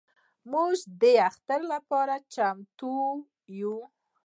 موږ 0.51 0.77
د 1.01 1.03
اختر 1.27 1.61
لپاره 1.73 2.15
چمتو 2.33 2.95
یو. 3.59 3.75